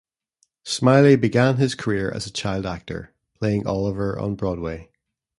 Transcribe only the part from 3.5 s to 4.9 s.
Oliver on Broadway.